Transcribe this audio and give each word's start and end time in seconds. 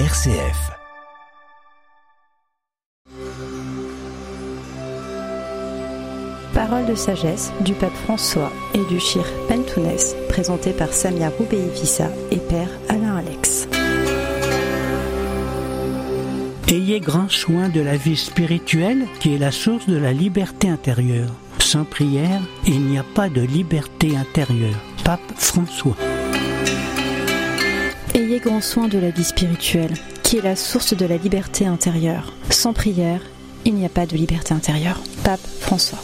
RCF. 0.00 0.72
Parole 6.52 6.86
de 6.86 6.96
sagesse 6.96 7.52
du 7.60 7.74
pape 7.74 7.94
François 8.02 8.50
et 8.74 8.84
du 8.92 8.98
Chir 8.98 9.22
Pentounès, 9.46 10.16
présenté 10.28 10.72
par 10.72 10.92
Samia 10.92 11.28
Roubeifissa 11.28 12.08
et 12.32 12.38
Père 12.38 12.70
Alain 12.88 13.18
Alex. 13.18 13.68
Ayez 16.66 16.98
grand 16.98 17.30
soin 17.30 17.68
de 17.68 17.80
la 17.80 17.96
vie 17.96 18.16
spirituelle 18.16 19.06
qui 19.20 19.36
est 19.36 19.38
la 19.38 19.52
source 19.52 19.86
de 19.86 19.96
la 19.96 20.12
liberté 20.12 20.68
intérieure. 20.68 21.30
Sans 21.60 21.84
prière, 21.84 22.42
il 22.66 22.80
n'y 22.80 22.98
a 22.98 23.04
pas 23.14 23.28
de 23.28 23.42
liberté 23.42 24.16
intérieure. 24.16 24.74
Pape 25.04 25.20
François. 25.36 25.94
Ayez 28.16 28.38
grand 28.38 28.60
soin 28.60 28.86
de 28.86 28.96
la 28.96 29.10
vie 29.10 29.24
spirituelle, 29.24 29.92
qui 30.22 30.36
est 30.36 30.42
la 30.42 30.54
source 30.54 30.96
de 30.96 31.04
la 31.04 31.16
liberté 31.16 31.66
intérieure. 31.66 32.32
Sans 32.48 32.72
prière, 32.72 33.20
il 33.64 33.74
n'y 33.74 33.84
a 33.84 33.88
pas 33.88 34.06
de 34.06 34.16
liberté 34.16 34.54
intérieure. 34.54 35.00
Pape 35.24 35.40
François. 35.60 35.98